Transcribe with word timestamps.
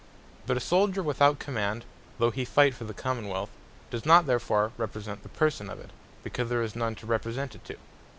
But 0.47 0.57
a 0.57 0.59
Souldier 0.59 1.03
without 1.03 1.37
Command, 1.37 1.85
though 2.17 2.31
he 2.31 2.43
fight 2.43 2.73
for 2.73 2.85
the 2.85 2.93
Common 2.95 3.27
wealth, 3.27 3.51
does 3.91 4.03
not 4.03 4.25
therefore 4.25 4.71
represent 4.75 5.21
the 5.21 5.29
Person 5.29 5.69
of 5.69 5.79
it; 5.79 5.91
because 6.23 6.49
there 6.49 6.63
is 6.63 6.75
none 6.75 6.95
to 6.95 7.05
represent 7.05 7.53
it 7.53 7.63
to. 7.65 7.75